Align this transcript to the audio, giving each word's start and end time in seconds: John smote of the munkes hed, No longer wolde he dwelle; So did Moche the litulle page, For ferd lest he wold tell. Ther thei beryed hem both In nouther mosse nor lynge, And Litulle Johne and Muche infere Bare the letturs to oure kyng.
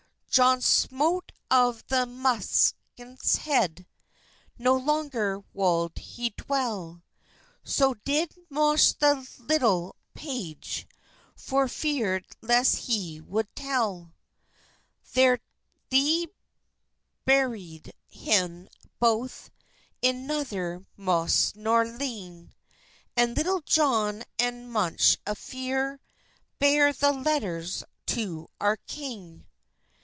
John 0.31 0.61
smote 0.61 1.33
of 1.49 1.85
the 1.87 2.05
munkes 2.05 2.73
hed, 3.39 3.85
No 4.57 4.77
longer 4.77 5.43
wolde 5.53 5.97
he 5.97 6.29
dwelle; 6.29 7.01
So 7.65 7.95
did 8.05 8.37
Moche 8.49 8.93
the 8.93 9.27
litulle 9.39 9.97
page, 10.13 10.87
For 11.35 11.67
ferd 11.67 12.25
lest 12.39 12.77
he 12.87 13.19
wold 13.19 13.47
tell. 13.55 14.13
Ther 15.03 15.41
thei 15.91 16.27
beryed 17.25 17.91
hem 18.13 18.69
both 19.01 19.51
In 20.01 20.27
nouther 20.27 20.85
mosse 20.95 21.53
nor 21.57 21.83
lynge, 21.85 22.53
And 23.17 23.35
Litulle 23.35 23.65
Johne 23.65 24.23
and 24.39 24.71
Muche 24.71 25.17
infere 25.27 25.99
Bare 26.57 26.93
the 26.93 27.11
letturs 27.11 27.83
to 28.05 28.47
oure 28.61 28.77
kyng. 28.87 29.43